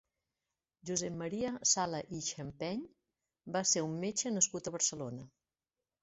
[0.89, 2.81] Josep Maria Sala i Xampeny
[3.57, 5.27] va ser un metge nascut a Barcelona.